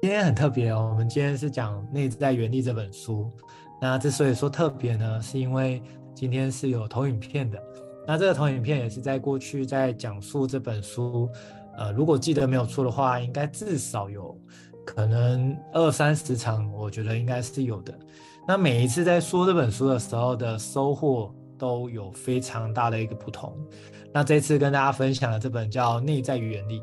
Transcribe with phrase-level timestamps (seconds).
[0.00, 3.30] 今天很特别哦，我们今天是讲《内在原力》这本书。
[3.82, 5.82] 那之所以说特别呢，是因为
[6.14, 7.62] 今天是有投影片的。
[8.06, 11.28] 那这个投影片也是在过去在讲述这本书，
[11.76, 14.34] 呃，如果记得没有错的话，应该至少有
[14.86, 17.92] 可能二三十场，我觉得应该是有的。
[18.48, 23.54] 那每一次在说这本书的时候的收获都有非常大的一个不同。
[24.14, 26.80] 那这次跟大家分享的这本叫《内在原力》。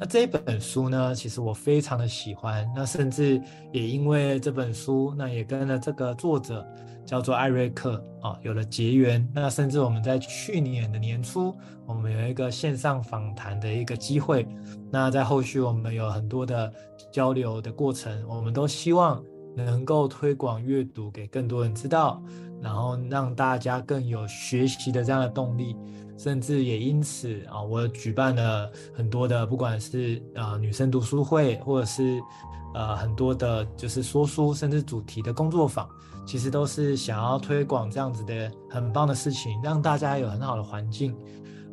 [0.00, 2.66] 那这一本书呢，其实我非常的喜欢。
[2.74, 3.38] 那甚至
[3.70, 6.66] 也因为这本书，那也跟了这个作者
[7.04, 9.28] 叫做艾瑞克啊，有了结缘。
[9.34, 11.54] 那甚至我们在去年的年初，
[11.86, 14.48] 我们有一个线上访谈的一个机会。
[14.90, 16.72] 那在后续我们有很多的
[17.12, 19.22] 交流的过程，我们都希望
[19.54, 22.22] 能够推广阅读给更多人知道，
[22.62, 25.76] 然后让大家更有学习的这样的动力。
[26.22, 32.20] 甚至也因此啊，我举办了很多的，不管是呃女生读书会，或者是
[32.74, 35.88] 呃很多的，就是说书，甚至主题的工作坊，
[36.26, 41.16] 其实都是想要推广这样子的很棒的事情，让大家有很好的环境。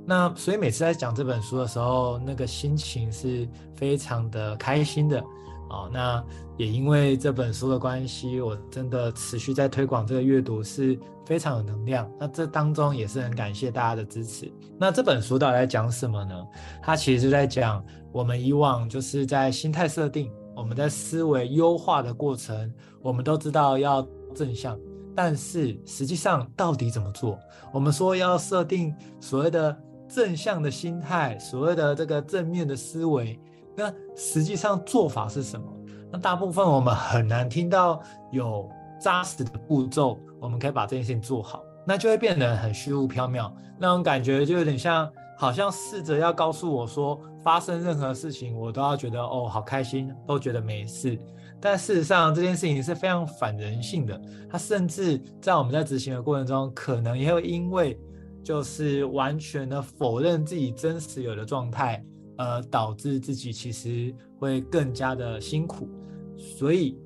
[0.05, 5.21] 那所以每次在讲这本书的时候，那个心情是非常的开心的。
[5.69, 6.23] 哦，那
[6.57, 12.09] 也因为这本书的关系，我真的持续在推广这个阅读是非常有能量。
[12.19, 14.51] 那这当中也是很感谢大家的支持。
[14.79, 16.33] 那这本书到底在讲什么呢？
[16.81, 24.79] 它其实是在讲我们以往就是在心态设定，我们在思维优化的过程，我们都知道要正向，
[25.15, 27.37] 但是实际上到底怎么做？
[27.73, 33.37] 我们说要设定所谓的正向的心态，所谓的这个正面的思维。
[33.77, 35.71] 那实际上做法是什么？
[36.11, 38.67] 那大部分我们很难听到有
[38.99, 51.19] 扎实的步骤，我们可以把这件事情做好，那就会变得很虚无缥缈，那种感觉就有点像，好像试着要告诉我说，发生任何事情我都要觉得哦好开心，都觉得没事。
[51.59, 57.99] 但事实上这件事情是非常反人性的，它甚至在我们在执行的过程中，可能也会因为
[58.43, 62.03] 就是完全的否认自己真实有的状态。
[62.37, 65.89] 呃，导致自己其实会更加的辛苦，
[66.37, 66.97] 所以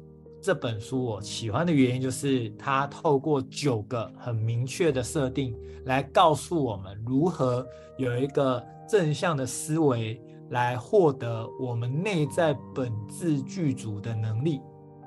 [0.41, 5.55] 这本书我喜欢的原因就是它透过九个很明确的设定
[5.85, 7.65] 来告诉我们如何
[7.97, 14.59] 有一个正向的思维来获得我们内在本质具足的能力，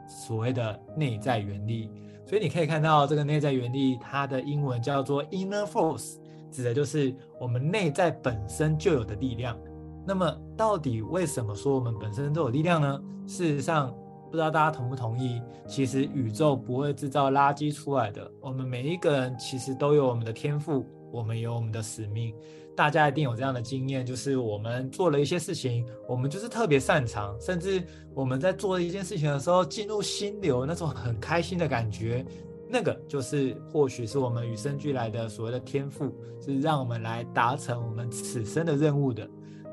[0.09, 1.91] 所谓的内在原力。
[2.27, 6.15] 所以你可以看到这个内在原力，它的英文叫做 Inner Force，
[6.51, 9.59] 指的就是我们内在本身就有的力量。
[10.07, 13.03] 那么，到底为什么说我们本身都有力量呢？
[13.27, 13.95] 事实上，
[14.31, 18.31] 不知道大家同不同意，其实宇宙不会制造垃圾出来的。
[18.41, 22.35] 我们每一个人其实都有我们的天赋，我们有我们的使命。
[22.77, 27.83] 大家一定有这样的经验，就是我们做了一些事情，我们就是特别擅长，甚至
[28.13, 32.27] 我们在做一件事情的时候，进入心流那种很开心的感觉，
[32.69, 39.27] 那个就是或许是我们与生俱来的所谓的天赋，是让我们来达成我们此生的任务的。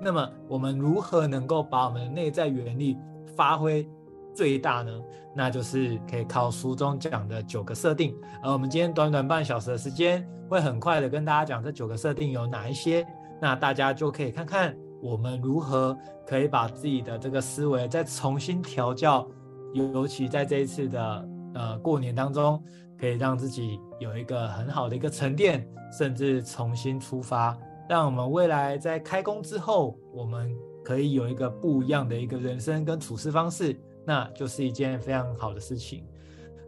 [0.04, 2.98] 那么我们如何能够把我们的内在原力
[3.36, 3.88] 发挥
[4.34, 4.92] 最大呢？
[5.36, 8.16] 那就是可以靠书中讲的九个设定。
[8.44, 13.06] 而我们今天短短半小时的时间，会很快的跟大家讲这九个设定有哪一些。
[13.40, 15.98] 那大家就可以看看我们如何
[16.28, 19.28] 可以把自己的这个思维再重新调教，
[19.74, 22.62] 尤其在这一次的呃过年当中，
[23.00, 27.58] 可以让自己有一个很好的一个沉淀，甚至重新出发。
[27.90, 36.06] 让我们未来在开工之后，我们可以有一个不一样的一个人生跟处事方式，那就是一件非常好的事情。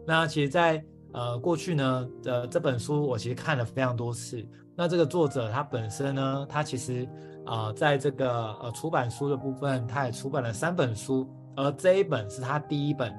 [0.06, 4.46] 那其实在，呃过去呢的这本书，我其实看了非常多次。
[4.76, 7.08] 那这个作者他本身呢，他其实
[7.46, 11.26] 啊、在这个呃出版书的部分，他也出版了三本书，
[11.56, 13.12] 而这一本是他第一本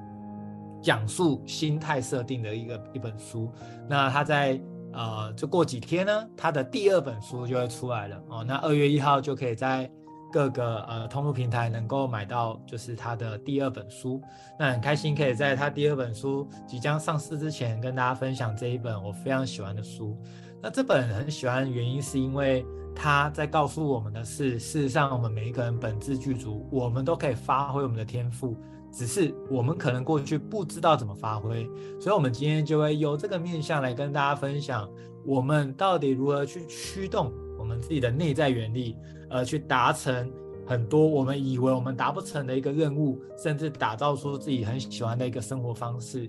[0.80, 3.50] 讲述心态设定的一个一本书。
[3.88, 4.60] 那他在。
[4.96, 8.42] 呃，就过几天呢，他的第二本书就会出来了哦。
[8.42, 9.90] 那二月一号就可以在
[10.32, 14.20] 各个呃通路平台能够买到，就是他的第二本书。
[14.58, 20.16] 那很开心可以在他第二本书即将上市之前跟大家分享这一本我非常喜欢的书。
[20.62, 22.64] 那这本很喜欢的原因是因为
[22.94, 28.56] 他在告诉我们的是，事实上我们每一个人本质具足，我们都可以发挥我们的天赋。
[28.96, 31.68] 只是我们可能过去不知道怎么发挥，
[32.00, 34.88] 所以我们今天就会由这个面向来跟大家分享，
[35.22, 38.96] 我们到底如何去驱动我们自己的内在原力，
[39.28, 40.32] 呃，去达成
[40.66, 46.26] 很多我们以为我们达不成的一个任务，甚至打造出自己很喜欢的一个生活方式。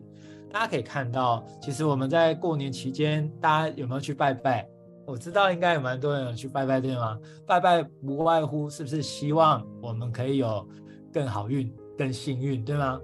[0.52, 4.68] 大家可以看到，其实我们在过年期间，大家有没有去拜拜？
[5.06, 7.18] 我知道应该有蛮多人有去拜拜，对吗？
[7.46, 10.68] 拜拜不外乎是不是希望我们可以有
[11.13, 11.74] 更好运？
[11.98, 13.00] 更幸运，对吗？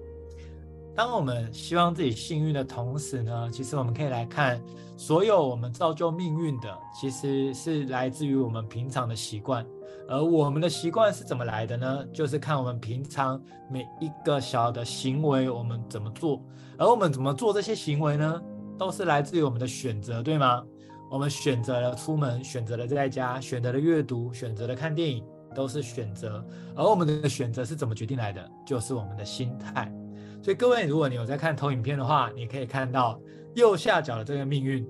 [0.95, 4.61] 当我们希望自己幸运的同时呢，其实我们可以来看，
[4.95, 9.65] 所有我们造就命运的，其实是来自于我们平常的习惯。
[10.07, 12.05] 而我们的习惯是怎么来的呢？
[12.13, 13.41] 就是看我们平常
[13.71, 16.39] 每一个小的行为，我们怎么做。
[16.77, 18.41] 而我们怎么做这些行为呢？
[18.77, 20.63] 都是来自于我们的选择，对吗？
[21.09, 26.43] 我们选择了出门，选择了在家，选择了阅读，选择了看电影，都是选择。
[26.75, 28.51] 而我们的选择是怎么决定来的？
[28.65, 29.93] 就是我们的心态。
[30.41, 33.21] 所以各位，如果你有在看投影片的话，你可以看到
[33.55, 34.85] 右下角的这个命运，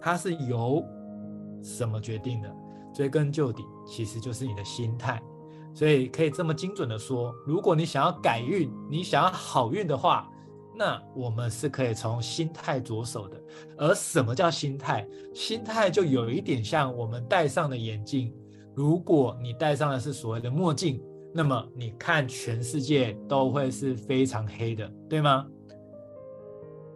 [0.00, 0.84] 它是由
[1.62, 2.54] 什么决定的？
[2.94, 5.20] 追根究底，其实就是你的心态。
[5.74, 10.30] 所以可以这么精准的说，如果你想要改运，你想要好运的话，
[10.76, 13.42] 那我们是可以从心态着手的。
[13.78, 15.08] 而什么叫心态？
[15.34, 18.32] 心态就有一点像我们戴上的眼镜，
[18.74, 21.02] 如果你戴上的是所谓的墨镜。
[21.34, 25.46] 那么你看全世界都会是非常黑的，对吗？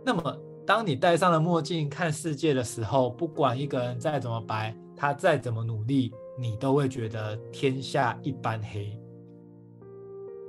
[0.04, 8.94] 那么当你戴上了墨镜看世界的时候，不管一个人再怎么白，他再怎么努力，你都会觉得天下一般黑。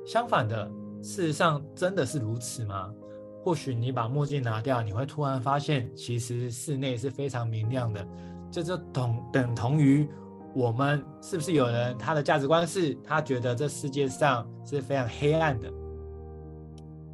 [0.05, 0.69] 相反的，
[1.01, 2.93] 事实上真的是如此吗？
[3.41, 8.05] 或许你把墨镜拿掉，你会突然发现，其实室内是非常明亮的，
[8.51, 10.05] 这就同等同于。
[10.57, 15.71] 我们是不是有人他的价值观是他觉得这世界上是非常黑暗的？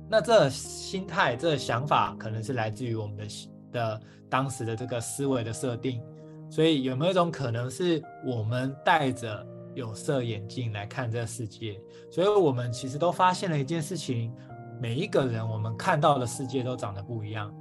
[0.10, 3.26] 那这心态、这想法可能是来自于我们的
[3.70, 6.02] 的当时的这个思维的设定。
[6.50, 9.46] 所以有没有一种可能是我们戴着
[9.76, 11.78] 有色眼镜来看这个世界？
[12.10, 14.34] 所以我们其实都发现了一件事情：
[14.80, 17.54] 每一个人我们看到的世界都长得不一样，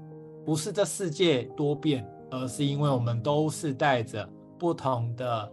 [0.44, 4.24] 不是这世界多变，而是因为我们都是戴着
[4.56, 5.52] 不同的。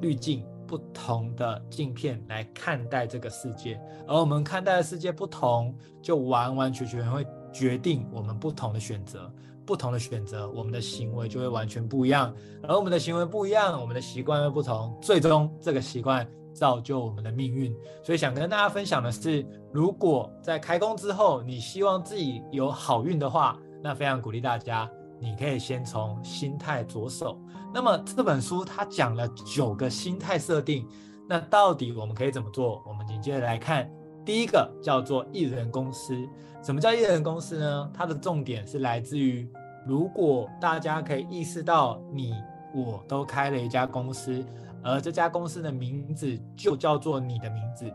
[0.00, 9.32] 滤镜不同的镜片来看待这个世界，而我们看待的世界不同，就完完全全会决定我们不同的选择。
[9.64, 12.32] 不同的选择，我们的行为就会完全不一样。
[12.62, 17.74] 而我们的行为不一样，我们的习惯又不同，最终这个习惯造就我们的命运。
[18.00, 24.88] 所以想跟大家分享的是，如果在开工之后，你希望自己有好运的话，那非常鼓励大家。
[25.18, 27.36] 你可以先从心态着手。
[27.72, 30.86] 那么这本书它讲了九个心态设定，
[31.28, 32.82] 那到底我们可以怎么做？
[32.86, 33.90] 我们紧接着来看，
[34.24, 36.16] 第一个叫做一人公司。
[36.62, 37.90] 什么叫一人公司呢？
[37.92, 39.48] 它的重点是来自于，
[39.86, 42.34] 如果大家可以意识到你
[42.74, 44.44] 我都开了一家公司，
[44.82, 47.92] 而这家公司的名字就叫做你的名字。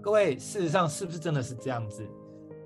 [0.00, 2.04] 各位，事实上是不是真的是这样子？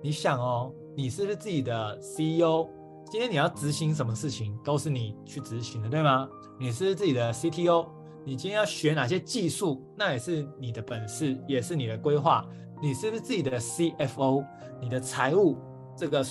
[0.02, 2.68] 你想哦，你是不是自己的 CEO？
[3.08, 6.28] 今天你要执行什么事情，都是你去执行的，对吗？
[6.58, 7.86] 你是自己的 CTO，
[8.24, 12.44] 你今天要学哪些技术，那也是你的本事，也是你的规划。
[12.82, 14.44] 你是不是自己的 CFO，
[14.80, 15.56] 你的财务
[15.96, 16.26] 这个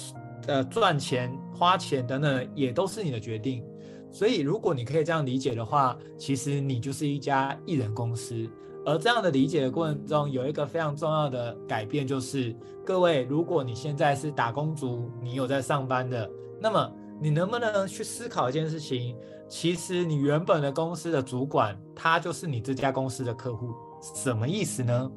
[0.47, 3.63] 呃赚钱、花钱等等，也都是你的决定。
[4.11, 8.47] 所以，如果你可以这样理解的话，其实你就是一家一人公司。
[8.85, 12.53] 而这样的理解的过程中，有一个非常重要的改变，就是
[12.85, 16.29] 各位，如果你现在是打工族，你有在上班的。
[16.59, 16.91] 那么
[17.21, 19.15] 你能不能去思考一件事情？
[19.47, 23.73] 其实你原本的公司的主管，他就是你这家公司的客户。
[24.01, 25.11] 什么意思呢？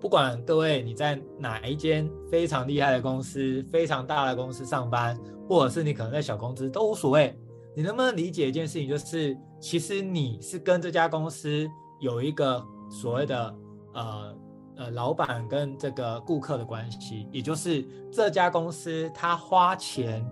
[0.00, 7.38] 不管各位你在哪一间非常厉害的公司、非常大的公司上班，或者是你可能在小公司都无所谓。
[7.74, 8.88] 你能不能理解一件事情？
[8.88, 11.68] 就是其实你是跟这家公司
[12.00, 13.54] 有一个所谓的
[13.94, 14.39] 呃。
[14.80, 20.26] 呃，老板跟这个顾客的关系，也就是这家公司他花钱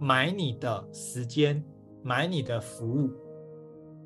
[0.00, 1.64] 买你的时间，
[2.02, 3.08] 买你的服务，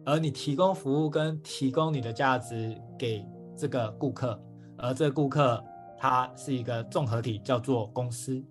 [0.05, 3.27] 而你提供服务跟提供你的价值给
[3.57, 4.39] 这个顾客，
[4.77, 5.65] 而这个顾客
[5.97, 8.45] 他是一个综合体，叫做公司。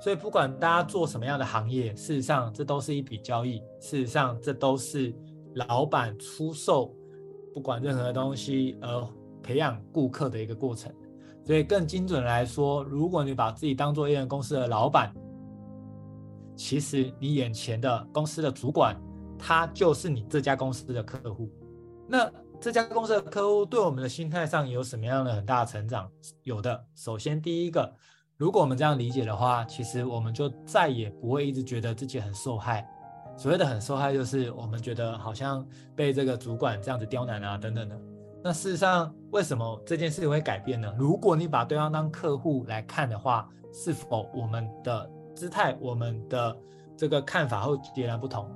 [0.00, 5.12] 所以不管大家做什么样的行业，事实上这都是一笔交易，事实上这都是
[5.56, 6.94] 老板出售
[7.52, 9.08] 不管任何东西而。
[9.46, 10.92] 培养顾客的一个过程，
[11.44, 15.14] 所以更精准来说，如果你把自己当做一人公司的老板，
[16.56, 19.00] 其实你眼前的公司的主管，
[19.38, 21.48] 他就是你这家公司的客户。
[22.08, 22.28] 那
[22.60, 26.10] 这家公司的客户对我们的心态上有什么样的很大成长？
[26.42, 26.84] 有的。
[26.96, 27.94] 首先，第一个，
[28.36, 32.84] 如果我们这样理解的话，其实我们就再也不会一直觉得自己很受害。
[33.36, 38.00] 所谓的很受害，就是我们觉得好像被这个主管这样子刁难啊，等等的。
[38.46, 40.94] 那事实上，为什么这件事情会改变呢？
[40.96, 46.56] 如果你把对方当客户来看的话，是否我们的姿态、我们的
[46.96, 48.48] 这个看法会截然不同？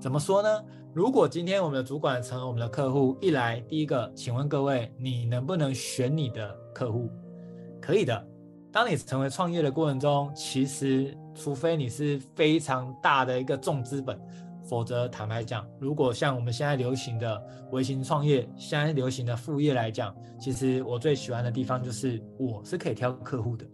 [0.00, 0.64] 怎么说呢？
[0.94, 7.10] 如果今天我们的主管成为我们的客户，一来，第一个，请问各位，你能不能选你的客户？
[7.78, 8.26] 可以的。
[8.72, 14.18] 当你成为创业的过程中，其实除非你是非常大的一个重资本，
[14.68, 23.64] 否则坦白讲，如果像我们现在流行的微型创业，现在流行的副业来讲，其实我最喜欢的地方就是我是可以挑客户的，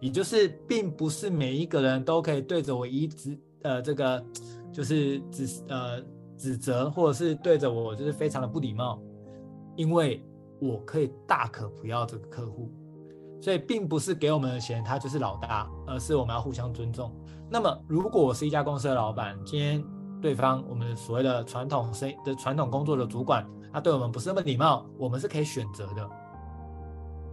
[0.00, 4.24] 也就是并不是每一个人都可以对着我一直呃这个
[4.72, 6.00] 就是指呃
[6.36, 9.02] 指责，或者是对着我就是非常的不礼貌，
[9.76, 10.24] 因为
[10.60, 12.70] 我可以大可不要这个客户。
[13.40, 17.14] 所以并不是给我们的钱，他就是老大，而是我们要互相尊重。
[17.48, 19.84] 那么，如果我是一家公司的老板，今天
[20.20, 26.10] 对方我们所谓的传统生的传统工作的主管，他对我们不是那么礼貌，我们是可以选择的，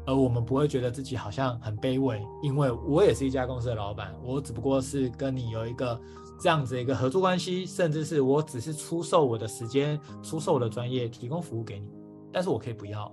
[0.06, 6.00] 而我们不会觉得自己好像很卑微，因为我也是一家公司的老板，我只不过是跟你有一个
[6.40, 11.90] 这样子一个合作关系，甚至是我只是出售我的时间、出售我的专业，提供服务给你，
[12.32, 13.12] 但是我可以不要。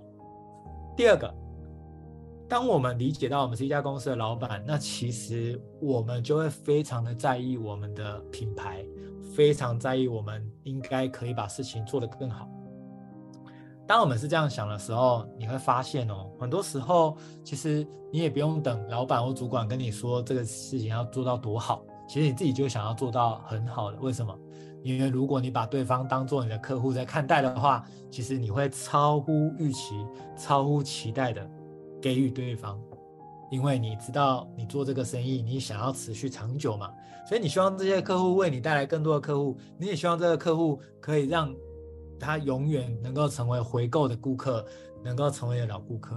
[0.95, 1.42] 第二个。
[2.53, 8.85] 当我们理解到我们是一家公司的老板，那其实我们就会非常的在意我们的品牌，
[9.35, 12.47] 非常在意我们应该可以把事情做得更好。
[13.87, 23.97] 当我们是这样想的时候，你会发现哦，很多时候其实你也不用等老板或主管跟你说这个事情要做到多好，其实你自己就想要做到很好的。
[23.97, 24.37] 为什么？
[24.83, 30.05] 因为如果你把对方当做你的客户在看待的话，其实你会超乎预期、
[30.37, 31.49] 超乎期待的。
[32.03, 32.77] 给予对方，
[33.49, 36.91] 因为你知道你做这个生意，你想要持续长久嘛，
[37.25, 41.55] 所以你希望这些客户为你带来更多的客户，你也希望这个客户可以让
[42.19, 44.65] 他永远能够成为回购的顾客，
[45.01, 46.15] 能够成为老顾客。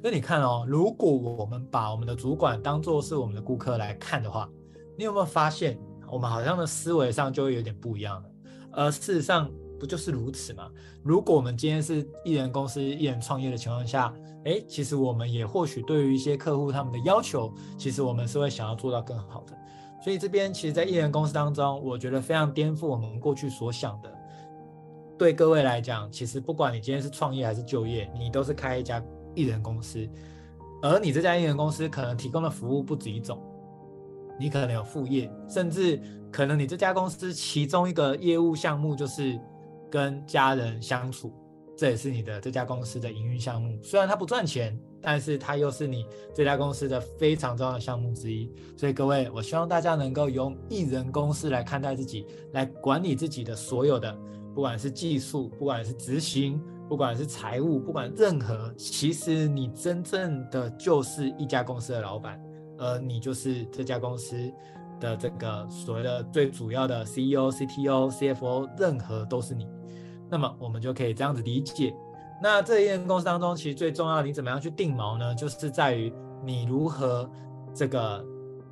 [0.00, 4.48] 所以你看哦，如果我们把我们的主管当做是我们的顾客来看的话，
[4.96, 5.78] 你有没有发现，
[6.10, 8.30] 我们好像的思维上就会有点不一样了？
[8.72, 9.50] 而事实上。
[9.78, 10.70] 不就是如此吗？
[11.02, 14.12] 如果我们今天是艺人公司、艺人创业的情况下，
[14.44, 19.56] 诶，其实我们也或许对于一些客户他们的要求，其实我们是会想要做到更好的。
[20.02, 24.12] 所以这边其实，在艺人公司当中，我觉得非常颠覆我们过去所想的。
[25.18, 29.02] 对各位来讲，其实不管你今天是创业还是就业，你都是开一家
[29.34, 30.08] 艺人公司，
[30.82, 33.42] 而你这家艺人公司可能提供的服务不止一种，
[34.38, 39.36] 你可能有副业，甚至可能你这家公司其中一个业务项目就是。
[39.96, 41.32] 跟家人相处，
[41.74, 43.82] 这也是你的这家公司的营运项目。
[43.82, 48.52] 虽然它不赚钱，但是它又是你这家公司的非常重要的项目之一。
[48.76, 54.14] 所以各位，我希望大家能够用一人公司来看待自己，来管理自己的所有的，
[54.54, 56.60] 不管是技术，不管是执行，
[56.90, 62.38] 不管是财务，不管任何，其实你真正的就是一家公司的老板，
[62.76, 64.52] 而你就是这家公司。
[65.00, 69.68] 的这个所谓的最主要的 CEO、CTO、CFO，任何都是你，
[70.28, 71.94] 那么我们就可以这样子理解。
[72.42, 75.34] 那这一间公司当中，其实最重要的，你怎么样去定锚呢？
[75.34, 76.12] 就是在于
[76.44, 77.30] 你如何
[77.74, 78.24] 这个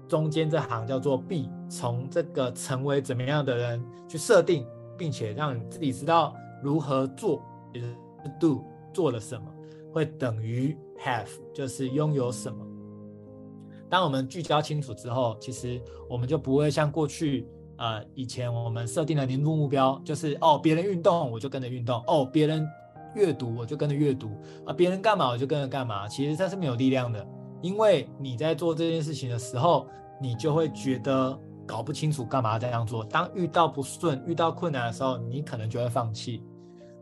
[0.06, 4.66] 中间这行叫做 B，从这个成为怎么样的人去设定，
[4.98, 7.96] 并且让你自己知道如何做，就是
[8.38, 9.46] Do 做了什么，
[9.92, 12.66] 会等于 Have，就是拥有什么。
[13.94, 17.46] 当我们聚焦清楚之后，其实我们就不会像过去，
[17.76, 22.66] 呃，以前我们设定的年度目标，就是哦，别人运动我就跟着运动，哦，别人
[23.14, 24.36] 阅读我就跟着阅读，
[24.66, 26.08] 啊，别人干嘛我就跟着干嘛。
[26.08, 27.24] 其实这是没有力量的，
[27.62, 29.86] 因为你在做这件事情的时候，
[30.20, 33.04] 你就会觉得搞不清楚干嘛这样做。
[33.04, 36.42] 当遇到不顺、遇到困难的时候，你可能就会放弃。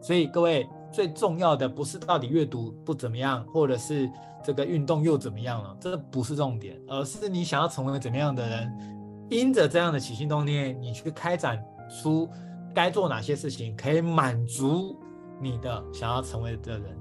[0.02, 0.68] 所以各位。
[0.92, 4.10] 最重要的不是到底阅读不怎么样，或者是
[4.44, 11.62] 这个运动又怎么样了，这不是重点，而是你想要成为怎么样的人，因着这样的起心动念，你去开展
[12.02, 12.28] 出
[12.74, 14.98] 该做哪些事情，可以满足
[15.40, 16.96] 你的想要成为的人。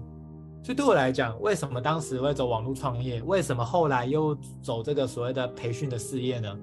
[0.64, 3.22] 所以对我来讲，为什么当时会走网络创业？
[3.24, 6.58] 为什么后来又走这个所谓的培训的事业呢？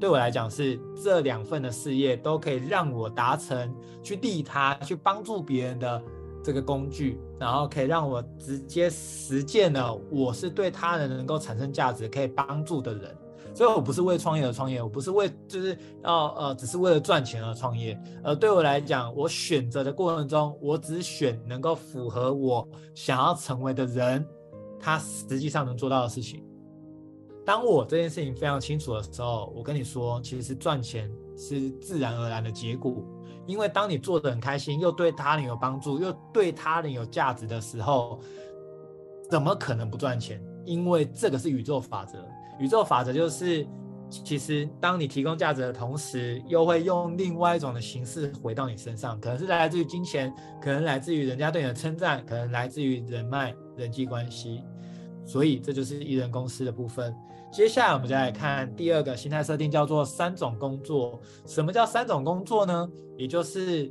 [0.00, 6.02] 对我来讲，是这两份的事业都可以让我达成去利他、去帮助别人的。
[6.44, 13.16] 这个工具，然后可以让我直接实践了，我是对他人能够产生价值、可以帮助的人。
[13.54, 17.96] 所以我不是为创业而创业，我不是为就是要呃，只是为了赚钱而创业。
[18.22, 24.26] 而对我来讲，我选择的过程中，我只选能够符合我想要成为的人，
[24.80, 26.44] 他实际上能做到的事情。
[27.46, 33.04] 当我这件事情非常清楚的时候，我跟你说，其实赚钱是自然而然的结果。
[33.46, 38.20] 因为当你做的很开心，又对他人有帮助，又对他人有价值的时候，
[39.30, 40.42] 怎么可能不赚钱？
[40.64, 42.18] 因为这个是宇宙法则。
[42.58, 43.66] 宇宙法则就是，
[44.08, 50.32] 其实当你提供价值的同时，又会用另外一种的形式回到你身上，可能是来自于金钱，
[50.62, 54.62] 可能来自于人家对你的称赞，可能来自于人脉、人际关系。
[55.26, 57.14] 所以这就是艺人公司的部分。
[57.54, 61.20] 接下来我们再来看第二个心态设定，叫做三种工作。
[61.46, 62.90] 什么叫三种工作呢？
[63.16, 63.88] 也就是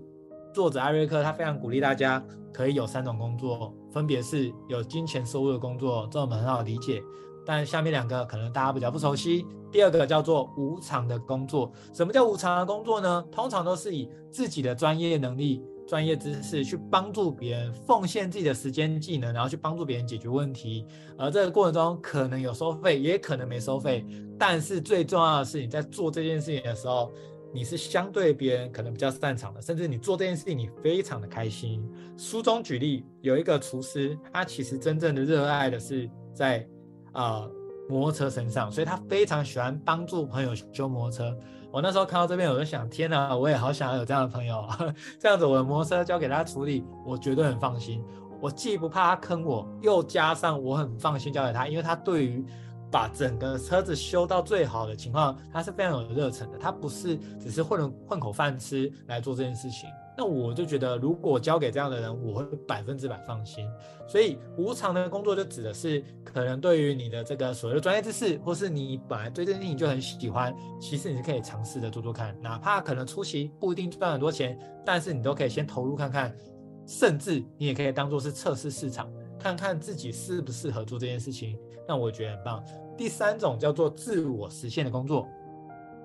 [0.53, 7.01] 作者艾瑞克他非常鼓励大家可以有三种工作，分别是有金钱收入的工作，这我们很好理解。
[7.45, 9.45] 但下面两个可能大家比较不熟悉。
[9.71, 11.71] 第二个叫做无偿的工作。
[11.93, 13.23] 什么叫无偿的工作呢？
[13.31, 15.63] 通常都是以自己的专业能力。
[15.93, 20.87] 专业知识去帮助别人，奉献自己的时间技能，然后去帮助别人解决问题。
[21.19, 24.03] 而这个过程中可能有收费，也可能没收费。
[24.39, 27.11] 但是最重要的是，你在做这件事情的时候，
[27.53, 31.87] 你是相对别人可能比较擅长的，甚至你做这件事情你非常的开心。
[32.17, 36.67] 书中举例有一个厨师，他其实真正的热爱的是在
[37.11, 37.51] 啊、呃、
[37.87, 41.37] 摩托车身上，所以他非常喜欢帮助朋友修摩托车。
[41.73, 44.63] 我那时候看到这边，我就想，天哪，我也好想要有这样的朋友，
[45.19, 47.99] 这样子我的摩托车交给他处理，我绝对很放心。
[48.39, 52.45] 我既不怕他坑我，又加上我很放心交给他，因为他对于
[52.91, 59.89] 把整个车子修到最好的情况，他是非常有热忱的，他不是只是混混口饭吃来做这件事情。
[60.15, 63.67] 那我就觉得，如果交给这样的人，我会百分之百放心。
[64.07, 74.55] 所以无偿的工作就指的是，可能对于你的这个所谓的专业知识，或是你本来对这件事情就很喜欢，其实你是可以尝试的做做看，哪怕可能初期不一定赚很多钱，
[74.85, 76.35] 但是你都可以先投入看看，
[76.85, 81.57] 甚至你也可以当做是测试市场，看看自己适不适合做这件事情。
[81.87, 82.63] 那我觉得很棒。
[82.95, 85.27] 第三种叫做自我实现的工作，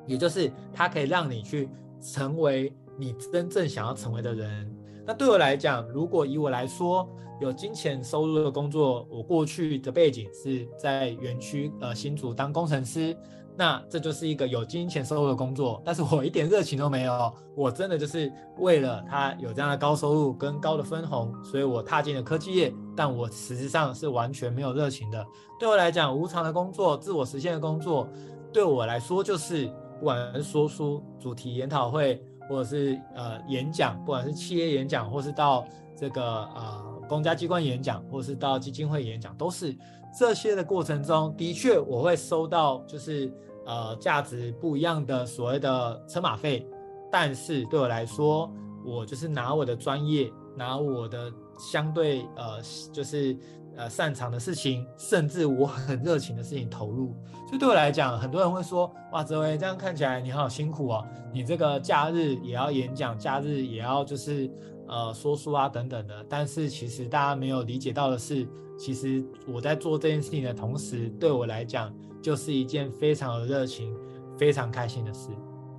[0.06, 1.68] 也就是它可以让你去
[2.00, 2.72] 成为。
[2.98, 4.76] 你真正想要成为的人，
[5.06, 7.08] 那对我来讲，如果以我来说，
[7.40, 13.16] 有金钱收入的工作，我过去的背景是在园区呃新竹当工程师，
[13.56, 25.24] 那这就是一个有金钱收入的工作，但是我一点热情都没有，我真的就是为了他有这样的高收入跟高的分红，所以我踏进了科技业，但我实质上是完全没有热情的。
[25.60, 28.08] 对我来讲，无偿的工作、自我实现的工作，
[28.52, 29.66] 对我来说就是
[30.00, 32.20] 不管是说书、主题研讨会。
[32.48, 39.76] 或者是呃演讲，不管是企业演讲，或是到这个呃公家机关演讲，或是到基金会演讲，都是
[40.18, 43.32] 这些的过程中，的确我会收到就是
[43.66, 46.66] 呃价值不一样的所谓的车马费，
[47.12, 48.50] 但是对我来说，
[48.84, 52.60] 我就是拿我的专业，拿我的相对呃
[52.92, 53.36] 就是。
[53.78, 57.14] 呃，擅长的事情，甚至我很热情的事情投入，
[57.46, 64.50] 所以对我来讲，很多人会说，哇，泽维这样看起来你好辛苦哦，你这个假日也要演讲，假日也要就是
[64.88, 66.26] 呃说书啊等等的。
[66.28, 68.44] 但是其实大家没有理解到的是，
[68.76, 73.96] 其实我在做这件事情的同时，对我来讲就是一件非常有热情、
[74.36, 75.30] 非常开心的事。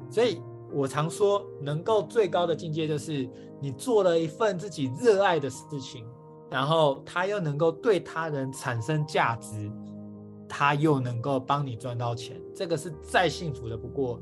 [0.09, 6.05] 所以我常说，能够最高的境界就是你做了一份自己热爱的事情。
[6.49, 9.71] 然后他又能够对他人产生价值，
[10.47, 14.19] 他又能够帮你赚到钱，这个是再幸福的不过。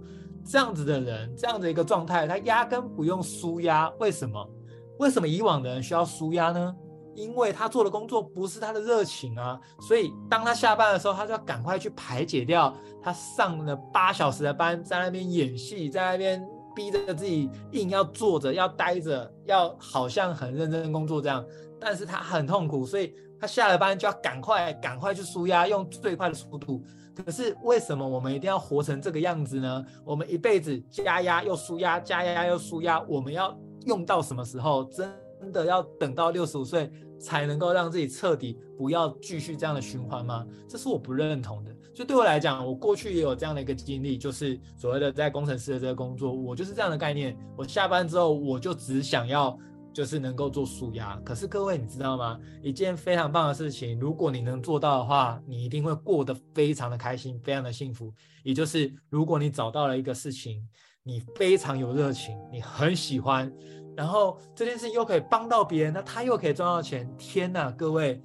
[0.49, 3.89] 这样子的人，这样的一个状态，他压根不用舒压。
[3.99, 4.49] 为什么？
[4.97, 6.75] 为什么以往的人需要舒压呢？
[7.15, 9.59] 因为他做的工作不是他的热情啊。
[9.81, 21.43] 所以当他下班的时候，他就要赶快去排解掉他上了八小时的班，在那边演戏，在那边逼着自己硬要坐着，要待着，要好像很认真工作这样。
[21.79, 26.83] 但是他很痛苦，所以他下了班就要赶快赶快去舒压，用最快的速度。
[27.15, 29.83] 可是为什么我们一定要活成这个样子呢？
[30.05, 34.83] 我们一辈子加压又舒压，加压又舒压，我们要用到什么时候？
[34.83, 40.45] 真的要等到六十五岁才能够让自己彻底不要继续这样的循环吗？
[40.67, 41.75] 这是我不认同的。
[41.93, 47.38] 就对我来讲，我过去也有这样的一个经历，就是所谓的在工程师的这个工作，我就是这样的概念。
[47.58, 49.58] 我下班之后，我就只想要。
[49.93, 52.39] 就是能够做纾压，可是各位你知道吗？
[52.62, 58.13] 一件非常棒的事情，如果你能做到的话，你一定会过得非常的开心，非常的幸福。
[58.43, 60.63] 也就是如果你找到了一个事情，
[61.01, 63.51] 你非常有热情，你很喜欢，
[63.97, 67.12] 然后这件事又可以帮到别人，那他又可以赚到钱。
[67.17, 68.21] 天哪，各位，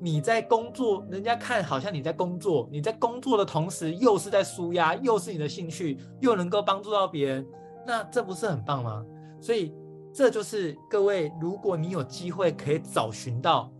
[0.00, 7.46] 你在工作，人家看好像你在工作，你在工作的同时又是在舒压，又是你的兴趣，又能够帮助到别人，
[7.86, 9.02] 那这不是很棒吗？
[9.40, 9.72] 所以。
[10.14, 13.72] 这就是各位，如果你有机会可以找寻到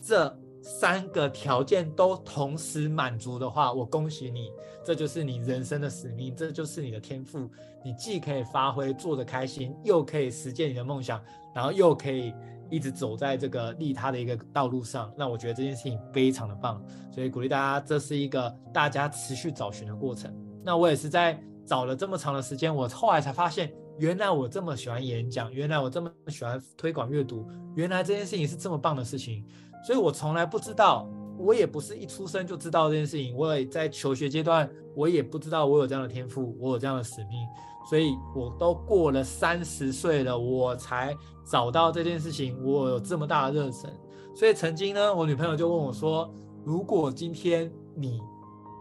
[0.00, 0.36] 这
[0.68, 4.50] 三个条件都同时满足的话，我恭喜你，
[4.84, 7.48] 这就是你人生的使命，这就是你的天赋。
[7.84, 11.22] 你既可以发挥做得开心，又可以实现你的梦想，
[11.54, 12.34] 然后又可以
[12.68, 15.12] 一直走在这个利他的一个道路上。
[15.16, 20.34] 那我觉得这件事情非常的棒，所以鼓励大家，这是一个大家持续找寻的过程。
[20.64, 23.72] 那我也是在找了这么长的时间，我后来才发现。
[23.98, 29.42] 原来我这么喜欢演讲，原来我这么喜欢推广阅读，原来这件事情是这么棒的事情，
[29.86, 37.46] 所以我从来不知道我也不是一出生就知道这件事情，我也在求学阶段，我也不知道我有这样的天赋，我有这样的使命，
[37.88, 41.16] 所以我都过了三十岁了，我才
[41.48, 43.88] 找到这件事情，我有这么大的热忱。
[44.34, 46.28] 所以曾经呢，我女朋友就问我说
[46.66, 48.20] ：“如果今天你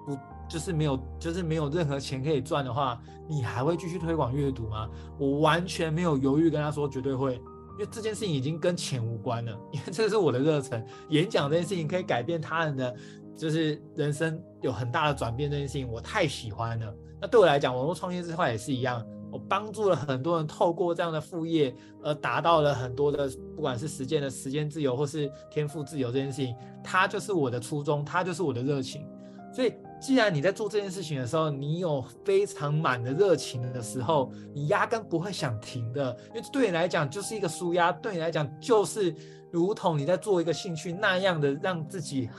[0.08, 0.18] 不
[0.50, 4.89] 就是没有就是没有任何钱可以赚的话，你还会继续推广阅读吗？”
[5.20, 7.39] 我完全没有犹豫跟她说：“绝对会。”
[7.77, 10.85] 因为这件事情已经跟钱无关了， 因为这是我的热忱。
[11.09, 12.95] 演讲这件事情可以改变他人的，
[13.35, 15.51] 就是人生有很大的转变。
[15.51, 16.95] 这件事情我太喜欢了。
[17.21, 29.07] 那对我来讲，网络创业这块也是一样，我帮助了很多人透过这样的副业而达到了很多的，不管是实践的时间自由或是天赋自由这件事情，它就是我的初衷，它就是我的热情。
[29.53, 29.73] 所以。
[29.99, 39.15] 既然你在做这件事情的时候，你有非常满的热情的时候，你压根不会想停的，因为对你来讲就是一个舒压，对你来讲就是
[39.51, 42.29] 如同你在做一个兴趣那样的，让自己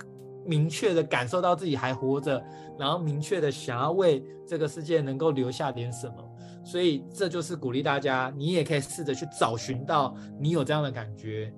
[0.44, 2.40] 明确的感受到自己还活着，
[2.78, 6.14] 然后明确的想要为这个世界能够留下点什么。
[6.64, 11.52] 所以这就是鼓励大家，你也可以试着去找寻到你有这样的感觉，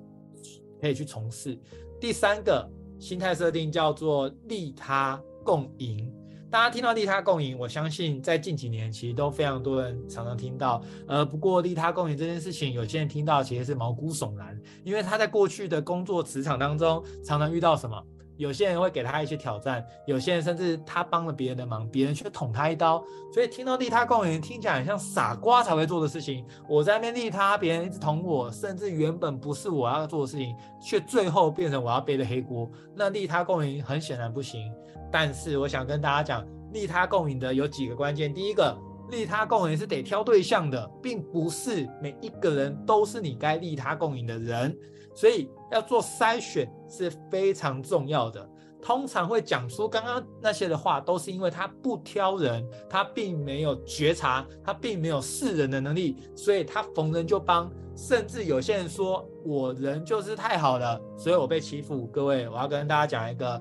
[0.81, 1.59] 可以去从事。
[2.01, 2.67] 第三个
[2.99, 5.21] 心态设定叫做利他。
[5.49, 6.13] 共赢，
[6.51, 10.83] 大家听到利他共赢，我相信在近几年其实都非常多人常常听到。
[11.07, 17.99] 呃，不过利他共赢这件事情，有些人听到其实是毛骨悚然，因为他在过去的工作职场当中常常遇到什么？
[18.37, 23.03] 有些人会给他一些挑战，有些人甚至他帮了别人的忙，别人却捅他一刀。
[23.33, 26.45] 所以听到利他共赢，听起来很像傻瓜才会做的事情。
[26.69, 32.71] 我在那边利他，别人一直捅我，甚至原本不是我要做的事情，却最后变成我要背的黑锅。
[32.95, 34.71] 那利他共赢很显然不行。
[35.11, 38.33] 但是我想跟大家讲，利他共赢的有几个关键。
[38.33, 38.77] 第一个，
[39.11, 44.77] 利他共赢是得挑对象的，并不是每一个人都是你该利他共赢的人。
[45.15, 48.49] 所以要做筛选是非常重要的。
[48.81, 57.69] 通常会讲出刚刚那些的话，都是因为他不挑人，他并没有觉察，他并没有识人的能力，所以他逢人就帮。
[57.97, 62.07] 甚至有些人说我人就是太好了，所以我被欺负。
[62.07, 63.61] 各位，我要跟大家讲一个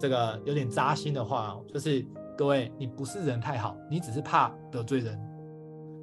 [0.00, 2.04] 这个有点扎心的话，就是
[2.36, 5.20] 各位，你不是人太好，你只是怕得罪人，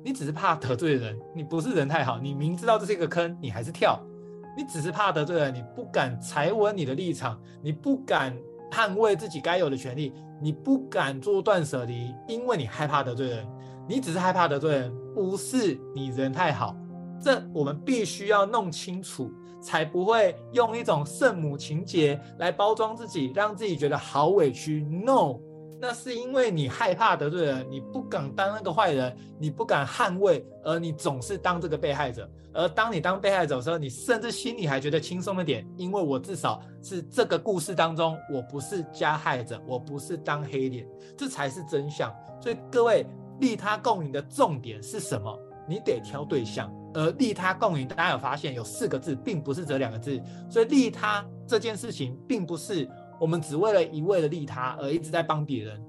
[0.06, 4.00] 你只是怕得罪人，你不是人太好，你明知道这是一个坑，你还是跳。
[4.56, 8.36] 你只是怕得罪人，你不敢踩稳你的立场，你不敢
[8.72, 13.48] 捍卫自己该有的权利，你不敢做断舍离，因为你害怕得罪人。
[13.88, 16.76] 你只是害怕得罪人，不是你人太好。
[17.22, 24.82] 这我们必须要弄清楚，才不会用一种圣母情节来包装自己，让自己觉得好委屈。
[24.82, 25.40] No。
[25.80, 32.28] 那是因为你害怕得罪人，你不敢当那个坏人，你不敢捍卫，而你总是当这个被害者。
[32.52, 40.84] 而当你当被害者的时候，你甚至心里还觉得轻松一点，因为我至少是这个故事当中，我不是加害者，我不是当黑脸，
[41.16, 42.12] 这才是真相。
[42.42, 43.06] 所以各位，
[43.40, 45.40] 利他共赢的重点是什么？
[45.70, 46.74] 你得挑对象。
[46.98, 50.20] 而利他共赢，大家有发现有四个字，并不是这两个字。
[50.50, 52.90] 所以利他这件事情，并不是。
[53.20, 55.80] 我们只为了一味的利他而一直在帮别人，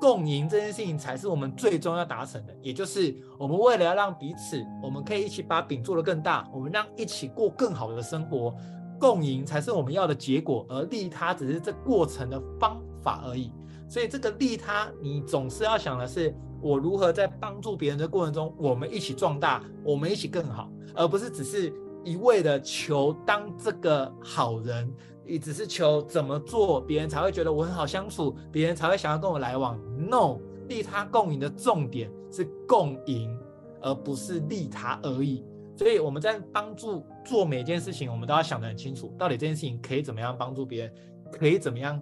[0.00, 2.54] 共赢这件事情才是我们最终要达成的。
[2.62, 8.54] 也就是我们为了要让彼此，我们可以一起把饼做得更大，我们让一起过更好的生活，
[8.98, 13.52] 共赢才是我们要的结果，而利他只是这过程的方法而已。
[13.88, 21.72] 所以这个利他，你总是要想的是，我如何在帮助别人的过程中，我们一起壮大，我们一起更好，而不是只是
[22.04, 24.92] 一味的求当这个好人。
[25.28, 29.76] 你只是求怎么做，别人才会觉得我很好相处，别人才会想要跟我来往。
[29.98, 30.38] No，
[30.68, 33.36] 利他共赢的重点是共赢，
[33.80, 35.44] 而不是利他而已。
[35.76, 40.94] 所以我们在帮助做每件事情，我们都要想得很清楚，到底这件事情可以怎么样帮助别人，
[41.32, 42.00] 可以怎么样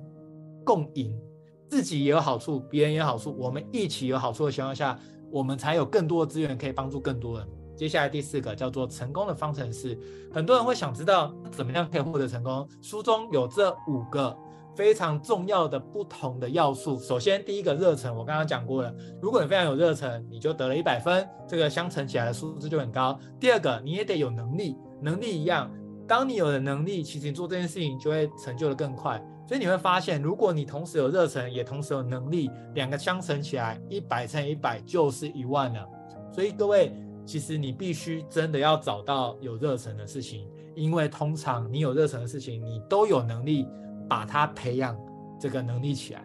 [0.63, 1.19] 共赢，
[1.75, 4.97] 自己也有好处，别人也有好处，我们一起有好处的情况下，
[5.29, 7.49] 我们才有更多的资源可以帮助更多人。
[7.77, 9.99] 接下来第四个叫做成功的方程式，
[10.33, 10.95] 很多人会想。
[10.95, 12.69] 知道怎么样可以获得成功。
[12.81, 14.39] 书中有这五个
[14.77, 16.97] 非常重要的不同的要素。
[17.01, 23.19] 首先，第一个热忱，我刚刚讲过了，如果你非常有热忱，你就得了一百分，这个相乘起来的数字就很高。
[23.41, 25.69] 第二个，你也得有能力，能力一样，
[26.07, 29.23] 当你有了能力，其实你做这件事情就会成就的更快。
[29.47, 35.89] 所以你会发现，如果你同时有热忱，也同时有能力，两个相乘起来，一百乘一百就是一万了。
[36.33, 36.93] 所以各位。
[37.27, 43.67] 其实你必须真的要找到有热忱的事情，因为通常你有热忱的事情，你都有能力
[44.07, 44.95] 把它培养
[45.41, 46.23] 这个能力起来。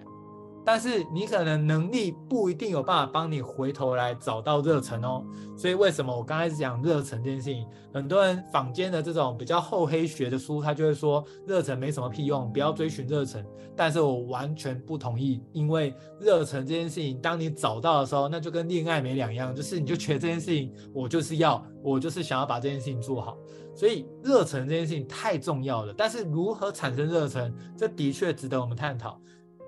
[0.72, 5.26] 但是你可能能力不一定有办法帮你回头来找到热忱哦。
[5.58, 13.44] 所以为什么我刚开始讲热忱这件事情，很多人坊间的这种比较厚黑学的书，他就会说热忱没什么屁用，不要追寻热忱。
[13.76, 23.36] 但是我完全不同意，因为热忱这件事情，当你找到的时候，那就跟恋爱没两样，就是你就觉得这件事情，我就是要，我就是想要把这件事情做好。
[23.74, 29.20] 所以热忱这件事情太重要了，但是如何产生热忱，这的确值得我们探讨。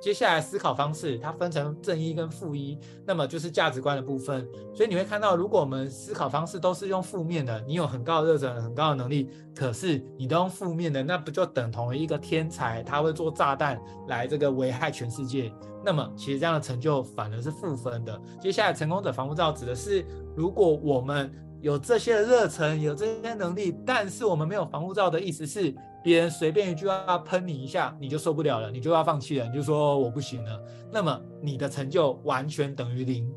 [0.02, 4.48] 接下来思考方式，它分成正一跟负一，那么就是价值观的部分。
[4.74, 15.54] 所以你会看到，如果我们思考方式都是用负面的，你有很高的热忱、很高的能力，可是你都用负面的，那不就等同于一个天才，他会做炸弹来这个危害全世界？
[15.86, 18.20] 那么其实这样的成就反而是负分的。
[18.42, 20.04] 接下来成功者防护罩指的是，
[20.36, 25.74] 如果我们有这些热忱，有这些能力，但是我们没有防护罩的意思是。
[26.04, 30.60] 别人随便一句话喷你一下，你就受不了了，你就要放弃了，你就说我不行了。
[30.92, 33.32] 那么你的成就完全等于零，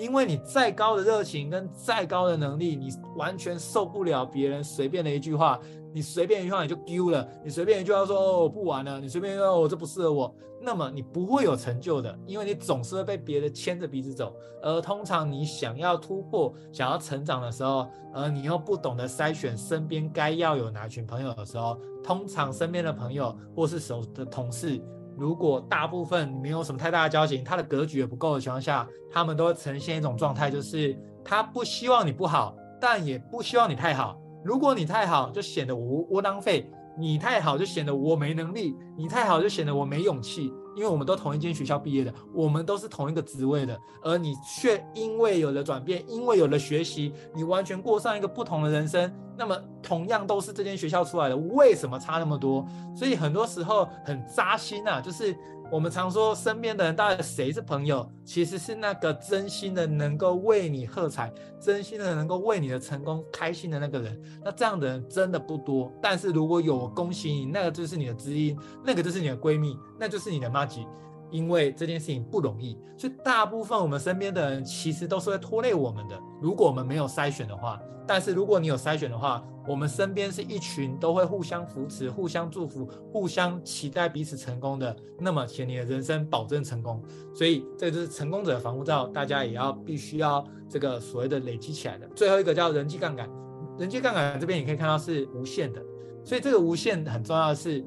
[0.00, 5.60] 因为你再高的热情跟再高的能力，你完全受不了别人随便的一句话。
[5.92, 10.32] 你随便一句话你就丢了，你随便一句话说哦，我不玩了，你随便一句话我这不适合我，
[10.62, 14.32] 那么你不会有成就的，因为你总是会被别人牵着鼻子走。
[14.62, 24.80] 而通常你想要突破、想要成长的时候，而你又不懂得筛选身边该要有哪群朋友的时候，通常身边的朋友或是熟的同事，
[25.20, 34.18] 如果大部分没有什么太大的交情，他的格局也不够的情况下，他们都会呈现一种状态，就是他不希望你不好，但也不希望你太好。
[34.42, 36.64] 如果你太好，就显得我窝囊废；
[36.96, 40.50] 你太好，就显得我没能力；你太好，就显得我没勇气。
[40.80, 49.12] 因为我们都同一间学校毕业的，我们都是同一个职位的，而你却因为有了转变，因为有了学习，你完全过上一个不同的人生。
[49.36, 52.66] 那么，同样都是这间学校出来的，为什么差那么多？
[52.96, 55.36] 所以很多时候很扎心啊，就是。
[55.70, 58.10] 我们常说，身边的人到底谁是朋友？
[58.24, 64.20] 其实是那个真心的能够为你喝彩，真心的能够为你的成功开心的那个人。
[64.44, 65.92] 那这样的人真的不多。
[66.02, 70.84] 但是如果有，恭喜你，那个就是你的知音，那个就是你的闺蜜，那就是你的妈吉。
[71.30, 76.18] 因为这件事情不容易，所以大部分我们身边的人其实都是会拖累我们的。
[76.40, 87.00] 如果我们没有筛选的话，但是如果你有筛选的话，我们身边是一群都会互相扶持、互相祝福、互相期待彼此成功的，那么请你的人生保证成功。
[87.34, 92.08] 所以这就是成功者的防护罩，大家也要必须要这个所谓的累积起来的。
[92.16, 93.30] 最后一个叫人际杠杆，
[93.78, 95.80] 人际杠杆这边你可以看到是无限的，
[96.24, 97.84] 所以这个无限很重要的是，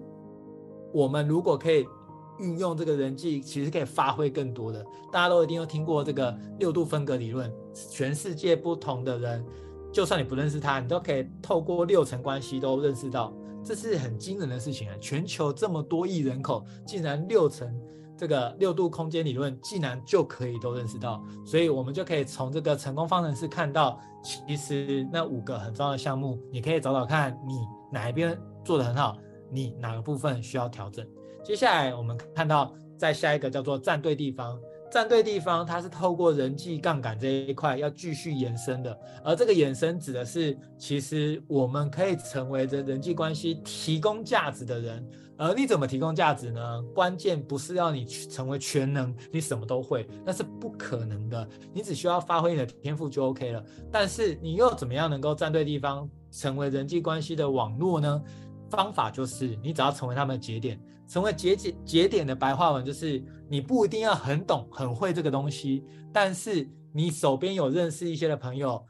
[0.94, 1.86] 我们如果可以。
[2.40, 4.86] 运用这个人际，其实可以发挥更多的。
[5.12, 7.52] 大家都一定有听过这个六度分隔理论，
[7.90, 9.46] 全世界不同的人，
[9.92, 14.96] 就算你不认识他，你都可以透过六层关系都认识到，这是很惊人的事情啊！
[15.00, 17.72] 全球这么多亿人口，竟然六层
[18.18, 21.24] 这个六度空间理论，竟然就可以都认识到。
[21.46, 27.60] 所以我们就可以从这个成功方程式看到，其实那五个很重要的项目，你可以找找看你
[27.92, 29.18] 哪一边做得很好，
[29.52, 31.06] 你哪个部分需要调整。
[31.44, 34.58] 接下来我们看到，在下一个叫做站对地方，
[34.90, 46.82] 站对地方，它是透过人际杠杆这一块要继续延伸的，而这个延伸指的是，其实我们可以成为这人际关系提供价值的人，而你怎么提供价值呢？
[46.96, 53.62] 关键不是要你成为全能，你什么都会，那是不可能的，你只需要发挥你的天赋就 OK 了。
[53.92, 58.24] 但是你又怎么样能够站对地方，成为人际关系的网络呢？
[58.76, 60.80] 方法就是你只要成为他们的节点。
[61.06, 68.84] 成为节节节点的白话文就是，你不一定要很懂很会这个东西，但是你手边有认识一些的朋友，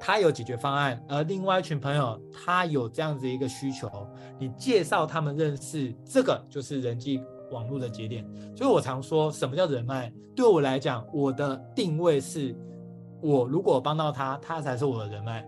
[0.00, 3.88] 他有解决方案，而另外一群朋友他有这样子一个需求，
[4.40, 8.26] 你介绍他们认识，这个就是人际网络的节点。
[8.56, 10.12] 所以我常说，什么叫人脉？
[10.34, 12.56] 对我来讲，我的定位是，
[13.20, 15.46] 我如果帮到他，他才是我的人脉。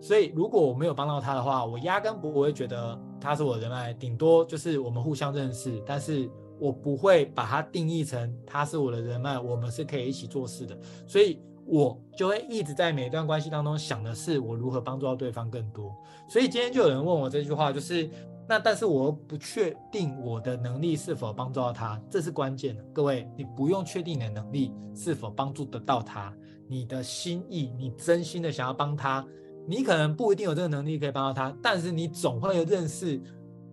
[0.00, 10.78] 所以，如果我没有帮到他的话，我压根不会觉得他是我的人脉，顶多就是我们互相认识，但是我不会把他定义成他是我的人脉，我们是可以一起做事的。
[11.06, 15.94] 所以，我就会一直在每一段关系当中想的是我如何帮助到对方更多。
[16.28, 18.08] 所以今天就有人问我这句话，就是
[18.48, 22.82] 那但是我不确定我的能力是否帮助到他，这是关键的。
[22.92, 26.34] 各位，你不用确定你的能力是否帮助得到他，
[26.66, 29.24] 你的心意，你真心的想要帮他。
[29.66, 33.20] 你可能不一定有这个能力可以帮到他，但是你总会有认识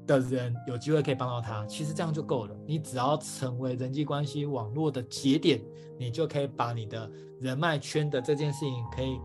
[0.05, 1.65] 的人有机会可以帮到他。
[1.65, 2.55] 其实这样就够了。
[2.65, 5.61] 你只要成为人际关系网络的节点，
[5.97, 9.19] 你就可以把你的人脉圈的这件事情可以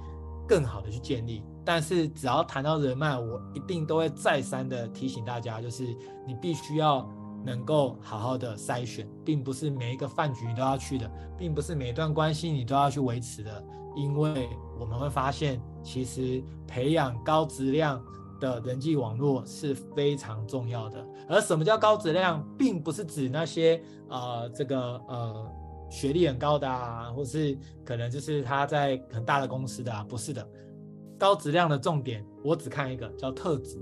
[0.48, 1.42] 更好的去建立。
[1.64, 5.84] 但是只要谈到人脉，我一定都会再三的提醒大家，就是
[6.26, 7.08] 你必须要
[7.44, 18.02] 能够好好的筛选，并不是每一个饭局你都要去的，并不是每一段关系你都要去维持的，因为我们会发现，其实培养高质量
[18.40, 21.06] 的人际网络是非常重要的。
[21.28, 25.52] 而什么叫高质量，并不是指那些呃这个呃
[25.90, 30.46] 学历很高的啊，或是可能就是他在很大的公司的啊，不是的。
[31.18, 33.78] 高质量的重点，我只看一个叫特质。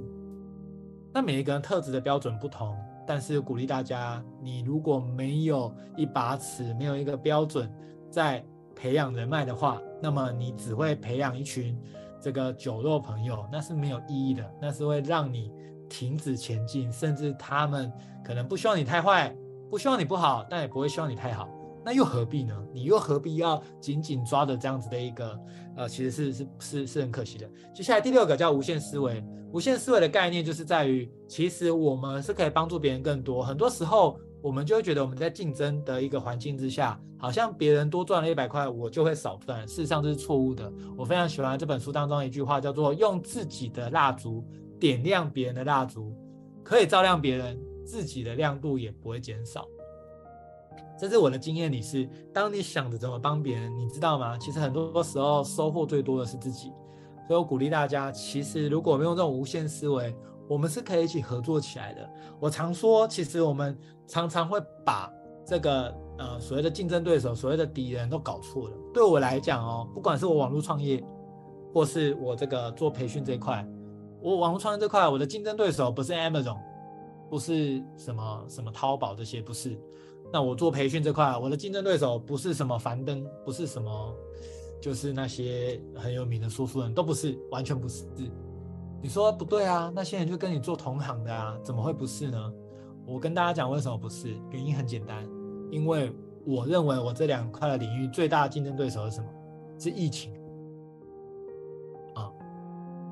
[1.13, 2.77] 那每一个人特质的标准不同。
[3.07, 7.69] 但是鼓励大家，你如果没有一把尺，没有一个标准，
[8.09, 8.45] 在
[8.81, 11.79] 培养人脉的话，那么你只会培养一群
[12.19, 15.53] 这个酒肉朋友，那是没有意义的，那是会让你
[15.87, 17.93] 停止前进，甚至他们
[18.25, 19.37] 可能不希望你太坏，
[19.69, 21.47] 不希望你不好，但也不会希望你太好。
[21.85, 22.57] 那又何必呢？
[22.73, 25.39] 你又何必要紧紧抓着这样子的一个
[25.77, 27.47] 呃，其实是是是是很可惜的。
[27.75, 29.23] 接下来第六个叫无限思维。
[29.53, 33.43] 无限思维的概念就是在于，其实我们是可以帮助别人更多。
[33.43, 39.67] 很多时候我们就会觉得我们在竞争的一个环境之下，好像别人多赚了一百块，我就会少赚。
[39.67, 40.73] 事实上这是错误的。
[40.97, 44.45] 我非常喜欢这本书当中一句话，叫做“用自己的蜡烛
[44.79, 46.13] 点亮别人的蜡烛，
[46.65, 49.67] 可以照亮别人，自己的亮度也不会减少。”
[50.99, 54.37] 这是我的经验里是，当你想着怎么帮别人，你知道吗？
[54.39, 56.71] 其实很多时候收获最多的是自己。
[57.27, 60.15] 所以我鼓励大家，其实如果我们用这种无限思维，
[60.51, 62.11] 我们是可以一起合作起来的。
[62.41, 65.09] 我常说，其实我们常常会把
[65.47, 68.77] 这个呃所谓的竞争对手、所谓的敌人都搞错了。
[68.93, 71.01] 对我来讲哦，不管是我网络创业，
[71.73, 73.65] 或是我这个做培训这一块，
[74.21, 76.59] 我网络创业这块，我的竞争对手不是 Amazon，
[77.31, 79.79] 不是什么什么淘宝这些，不是。
[80.33, 84.13] 那我做培训这块，我的竞争对手不是什么樊登，不是什么，
[84.83, 88.05] 就是那些很有名的说书人，都不是，完全不是。
[89.03, 89.91] 你说不对啊？
[89.95, 92.53] 那些人就跟你做同行的啊，怎么会不是呢？
[93.07, 95.27] 我跟大家讲为什么不是，原因很简单，
[95.71, 96.13] 因为
[96.45, 99.29] 我认为我这两块的领域最大的竞争对手是什么？
[99.79, 100.33] 是疫情
[102.15, 102.31] 啊，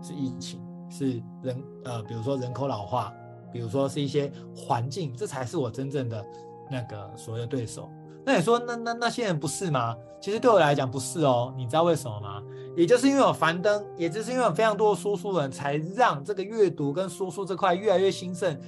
[0.03, 3.13] 是疫情，是人呃，比如说人口老化，
[3.53, 6.25] 比如说是一些环境，这才是我真正的。
[6.71, 7.89] 那个所谓的对手，
[8.29, 9.97] 那你说那那那些人不是吗？
[10.21, 12.43] 其实对我来讲不是哦，你知道为什么吗？
[12.77, 18.61] 也就是因为有樊登，也就是因为有非常多的说书人才让这个阅读跟说书这块越来越兴盛。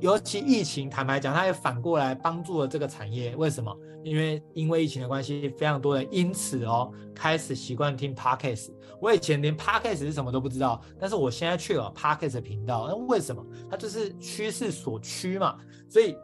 [0.00, 3.36] 尤其疫情，坦白讲，它也反过来帮助了这个产业。
[3.36, 3.76] 为什么？
[4.02, 8.70] 因为因为疫情的关系，非常多人因此哦开始习惯听 Podcast。
[9.02, 13.44] 我以前连 Podcast 是什么都不知道，但是我现在去了 Podcast 频道，那为什么？
[13.70, 15.58] 它就是趋势所趋嘛，
[15.90, 16.16] 所以。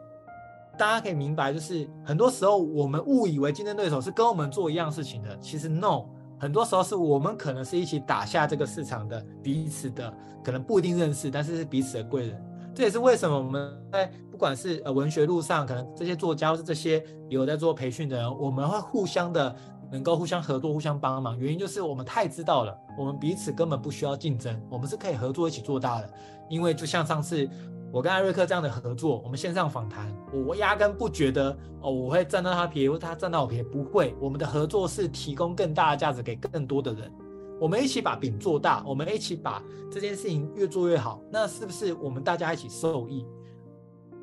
[0.77, 6.05] 大家可以明白，就是很多时候我们误以为竞争对手是跟我们做一样事情的，其实 no，
[6.39, 10.11] 很多时候是我们可能是一起打下这个市场的彼此的，
[10.43, 12.43] 可能不一定认识，但是是彼此的贵人。
[12.73, 19.55] 这也是为什么我们在不管是呃文学路上，可能这些作家或是这些有在做培训的人，我们会互相的
[19.91, 21.37] 能够互相合作、互相帮忙。
[21.37, 26.09] 原因就是我们太知道了，我们彼此根本不需要竞争，我们是可以合作一起做大的。
[26.49, 27.47] 因为就像上次。
[27.91, 34.15] 我跟艾瑞克这样的合作，我们线上访谈，我压根不觉得哦，我会占到他便宜，或他占到我便宜，不会。
[34.19, 37.11] 我们的合作是提供更大的价值给更多的人，
[37.59, 43.25] 我们一起把饼做大，我们一起把这件事情越做越好，那是不是我们大家一起受益？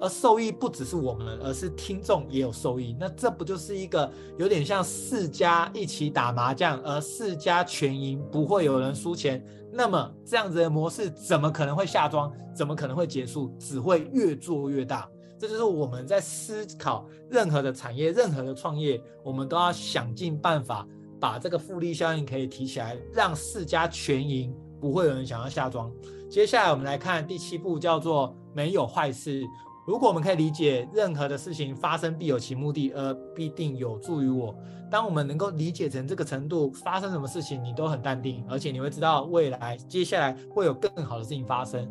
[0.00, 2.96] 而受益不只是我们，而是听众也有受益。
[2.98, 9.44] 那这不就是一个有点像四家一起打麻将，而四家全赢，不会有人输钱。
[9.78, 12.32] 那么这样子的模式怎么可能会下庄？
[12.52, 13.54] 怎么可能会结束？
[13.60, 15.08] 只会越做越大。
[15.38, 20.84] 这就是我们在思考任何的产业、任何的创业，我们都要想尽办法
[21.20, 25.88] 把这个复利效应可以提起来，让四家全赢，不会有人想要下庄。
[26.28, 29.44] 接下来我们来看第七步，叫做没有坏事。
[29.88, 34.54] 如果我们可以理解任何的事情发生必有其目的，而必定有助于我。
[34.90, 41.90] 当我们能够理解成这个程度，发生什么事情你都很淡定，而且你会知道未来接下来会有更好的事情发生。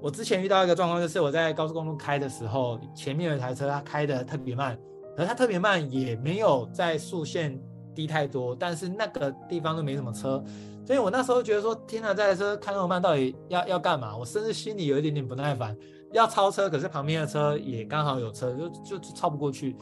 [0.00, 4.78] 我之前遇到一个状况，就是我在高速公路开的时候，前面有一台车，它开得特别慢，
[5.16, 7.60] 而它特别慢也没有在速限
[7.96, 10.40] 低太多，但是那个地方都没什么车，
[10.86, 14.16] 所以我那时候觉得说，天哪，这台车开那么慢，到底要要干嘛？
[14.16, 15.76] 我甚至心里有一点点不耐烦。
[16.12, 18.52] 要超车，可是旁边的车也刚好有车，
[18.84, 19.76] 就就超不过去。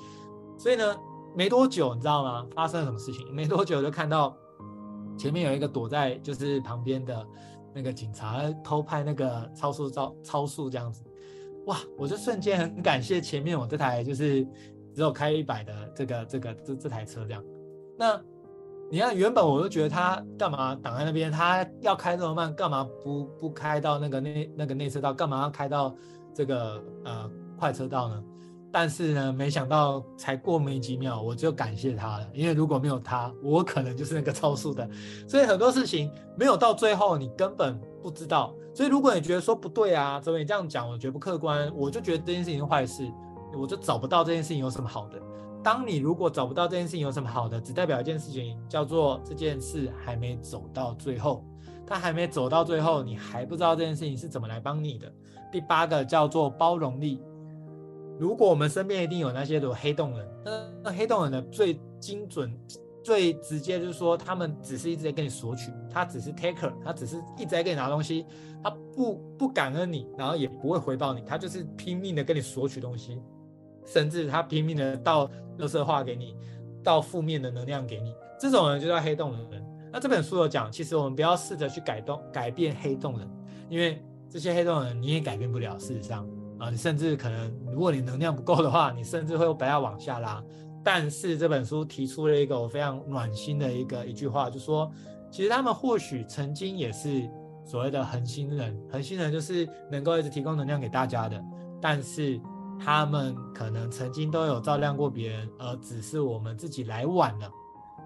[0.57, 0.97] 所以呢，
[1.35, 2.47] 没多久，你知道吗？
[2.55, 3.35] 发生了什么事情？
[3.35, 4.37] 没多久就看到
[5.19, 7.27] 前面有一个躲在就是旁边的
[7.75, 11.03] 那个警察偷拍那个超速照超速这样子。
[11.67, 11.77] 哇！
[11.99, 14.45] 我就瞬间很感谢前面我这台就是
[14.95, 17.45] 只有开一百的这个这个这这台车这样。
[17.99, 18.21] 那
[18.91, 21.31] 你看，原本我就觉得他干嘛挡在那边？
[21.31, 25.15] 他要开这么慢，干嘛不不开到那个内那个内车道？
[25.15, 25.95] 干嘛要开到？
[26.35, 28.23] 这个呃快车道呢？
[28.73, 34.89] 但是呢，没想到才过没几秒，我就感谢他了，因为如果没有他，我可能就是那个超速的。
[35.27, 38.55] 所以很多事情没有到最后，你根本不知道。
[38.73, 43.11] 所以如果你觉得说不对啊，怎么你这样讲，我觉得不客观，我就觉得这件事情是坏事，
[43.59, 45.21] 我就找不到这件事情有什么好的。
[45.65, 51.45] 当你如果找不到这件事情有什么好的，只代表一件事情，叫做这件事还没走到最后，
[51.91, 55.13] 他还没走到最后，你还不知道这件事情是怎么来帮你的。
[55.51, 57.21] 第八个叫做包容力。
[58.17, 60.29] 如果我们身边一定有那些的黑洞人，
[60.85, 62.57] 那黑洞人的最精准、
[63.03, 68.25] 最直接就是说，他们只是一直在跟你索取，他只是 taker，他只是一直在给你拿东西，
[68.63, 73.21] 他不不感恩你，然后也不会回报你，他就是拼命的跟你索取东西，
[73.85, 75.27] 甚至他拼命的倒
[75.59, 76.37] 垃圾话给你，
[76.85, 79.67] 到负面的能量给你，这种人就叫黑洞人。
[79.93, 83.29] 那这本书有讲，其实我们不要试着去改动、改变黑洞人，
[83.69, 86.27] 因为这些黑洞人你也改变不了，事实上。
[86.59, 90.45] 啊，你甚至可能，如果你能量不够的话，你甚至会把它往下拉。
[90.85, 94.93] 但是这本书提出了一个我非常暖心的一个一句话，就说，
[95.31, 97.27] 其实他们或许曾经也是
[97.65, 101.43] 所谓的恒星人，恒星人就是能够一直提供能量给大家的。
[101.81, 102.39] 但是
[102.79, 107.51] 他们可能曾经都有照亮过别人，而只是我们自己来晚了。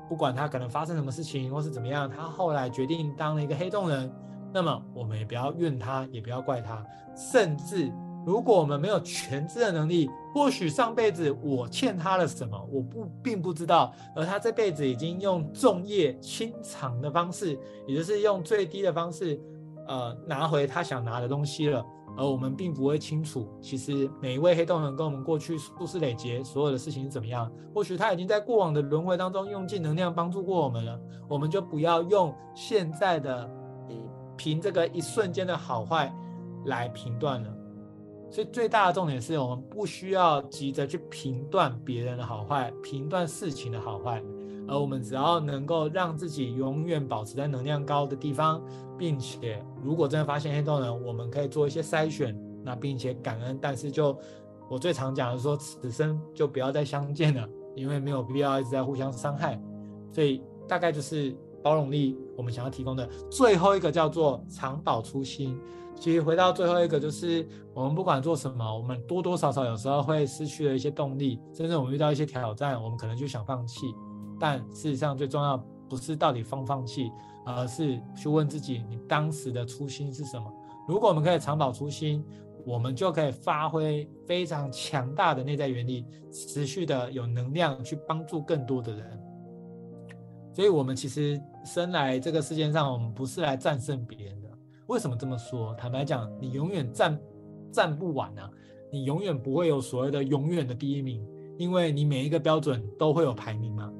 [0.08, 4.12] 不管他可能发生什么事情或是怎么样，他后来决定当了一个黑洞人，
[4.52, 6.84] 那么我们也不要怨他，也不要怪他，
[7.16, 7.92] 甚至。
[8.26, 19.38] 如果我们没有全知的能力，或许上辈子我欠他了什么，我不并不知道，而他这辈子已经用重业清偿的方式，也就是用最低的方式，
[19.86, 21.84] 呃，拿回他想拿的东西了，
[22.16, 33.50] 而我们并不会清楚，其实每一位黑洞人跟我们过去数世累劫所有的事情是怎么样，或许他已经在过往的轮回当中用尽能量帮助过我们了，我们就不要用现在的
[34.36, 36.14] 凭这个一瞬间的好坏
[36.66, 37.54] 来评断了。
[38.30, 44.20] 所以最大的重点是我们不需要急着去评断别人的好坏，评断事情的好坏，
[44.66, 48.60] 而我们只要能够让自己永远保持在能量高的地方，
[48.98, 53.58] 并且如果真的发现黑洞人，我们可以做一些筛选，那并且感恩。
[53.60, 54.16] 但是就
[54.68, 59.60] 我最常讲的说，此生就不要再相见了，因为没有必要一直在互相伤害。
[60.12, 65.58] 所以大概就是包容力，我们想要提供的最后一个叫做常保初心。
[65.96, 73.94] 其实回到最后一个，就是我们不管做什么，我们多多少少有时候会失去了一些动力，甚至我们遇到一些挑战，我们可能就想放弃。
[74.40, 75.56] 但事实上，最重要
[75.94, 77.12] 不是到底放放弃，
[77.46, 80.52] 而是去问自己，你当时的初心是什么？
[80.88, 82.24] 如果我们可以长保初心，
[82.66, 89.20] 我们就可以发挥非常强大的内在原力，持续的有能量去帮助更多的人。
[90.52, 94.48] 所以，我们其实生来这个世界上，我们不是来战胜别人的。
[94.88, 95.74] 为什么这么说？
[95.74, 97.16] 坦白讲，你永远站
[97.70, 98.50] 站不稳啊！
[98.90, 101.24] 你永远不会有所谓的永远的第一名，
[101.56, 103.92] 因为你每一个标准都会有排名嘛。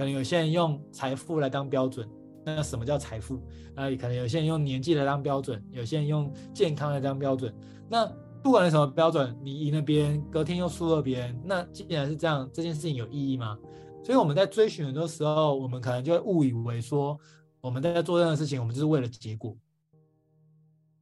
[0.00, 2.08] 可能有些人用财富来当标准，
[2.42, 3.36] 那什么叫财富？
[3.74, 7.54] 啊，可能有些人用年纪来当标准，有些人用健康来当标准。
[7.86, 8.10] 那
[8.42, 13.58] 不管是什么标准，你赢了别人，隔天又输了别人，那既然是这样，这件事情有意义吗？
[14.02, 17.18] 所以我们在追寻很多时候，我们可能就会误以为说，
[17.60, 19.54] 我们在做任何事情，我们就是为了结果。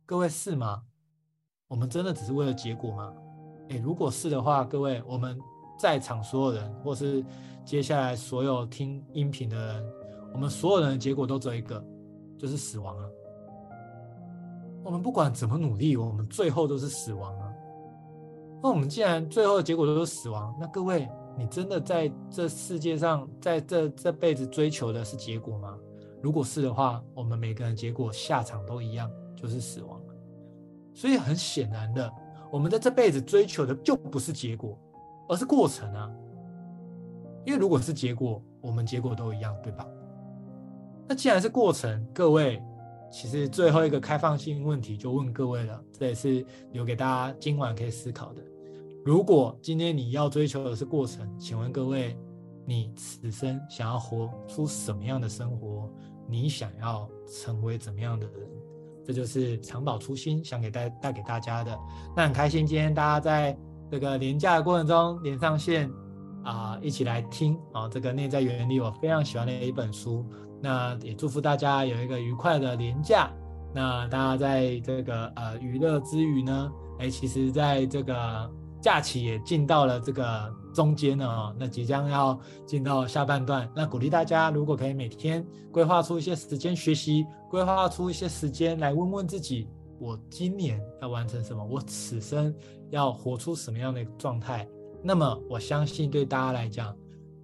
[0.05, 0.83] 各位是吗？
[1.69, 3.15] 我们真的只是为了结果吗？
[3.69, 5.39] 诶，如果是的话，各位，我们
[5.79, 7.25] 在场所有人，或是
[7.65, 9.85] 接下来所有听音频的人，
[10.33, 11.83] 我们所有人的结果都只有一个，
[12.37, 13.05] 就是死亡啊。
[14.85, 17.53] 我们不管怎么努力，我们最后都是死亡啊。
[18.63, 21.09] 那我们既然最后的结果都是死亡，那各位，
[21.39, 25.79] 你真的在这世界上，在这这辈子追求的是结果吗？
[26.21, 29.11] 如果是的话，我们每个人结果下场都一样。
[29.41, 30.01] 就是死亡，
[30.93, 32.13] 所以很显然的，
[32.51, 34.77] 我们在这辈子追求的就不是结果，
[35.29, 36.11] 而是过程啊。
[37.45, 39.87] 因为如果是结果，我们结果都一样，对吧？
[41.07, 42.63] 那既然是过程，各位，
[43.11, 48.43] 其实最后一个开放性问题就问各位了，这也是留给大家今晚可以思考的。
[49.05, 52.19] 如果今天你要追求的是过程，请问各位，
[52.67, 55.89] 你此生想要活出什么样的生活？
[56.29, 58.47] 你想要成为怎么样的人？
[59.07, 61.75] 这就是长保初心，想给带带给大家的。
[62.15, 63.57] 那很开心，今天大家在
[63.91, 65.91] 这个连假的过程中连上线
[66.45, 70.25] 啊、一起来听啊，这个内在原理我非常喜欢的一本书。
[70.61, 73.31] 那也祝福大家有一个愉快的连假。
[73.75, 78.51] 那大家在这个呃娱乐之余呢，哎，其实在这个。
[78.81, 89.67] 假期也进到了这个中间了哦，那即将要进到下半段，那鼓励大家，如果可以每天规划出一些时间学习，规划出一些时间来问问自己，
[89.99, 92.55] 我今年要完成什么，我此生
[92.91, 94.67] 要活出什么样的状态。
[95.03, 96.97] 那么我相信对大家来讲，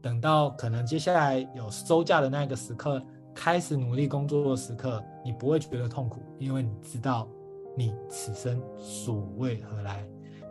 [0.02, 3.02] 等到可能接下来有收假的那个时刻，
[3.34, 7.28] 开始努力工作的时刻，你不会觉得痛苦，因为你知道
[7.76, 10.04] 你此生所为何来。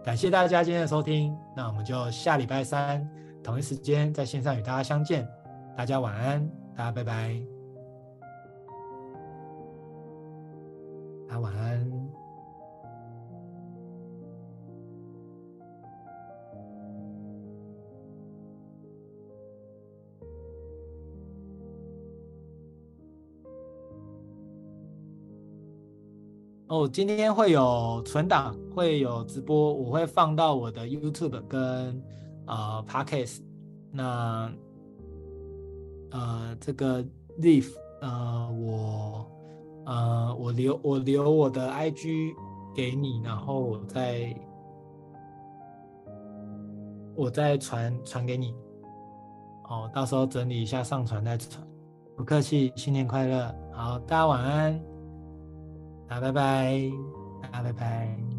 [0.03, 3.07] 感谢大家今天的收听，那我们就下礼拜三
[3.43, 5.27] 同一时间在线上与大家相见。
[5.75, 7.41] 大家晚安，大家拜拜，
[11.27, 12.02] 大家晚安。
[26.67, 32.01] 哦，今天会有存档，会有直播，我会放到我的 YouTube 跟
[32.47, 33.41] 呃 Podcast。
[33.91, 34.51] 那
[36.11, 37.03] 呃这个
[37.39, 39.31] Live 呃我
[39.85, 42.33] 呃我留我留我的 IG
[42.73, 44.35] 给你，然后我再
[47.15, 48.55] 我再传传给你。
[49.69, 51.61] 哦，到时候整理一下上传再传。
[52.15, 53.55] 不客气，新年快乐！
[53.71, 54.92] 好，大家晚安。
[56.19, 56.91] 拜拜，
[57.41, 58.32] 大家拜拜。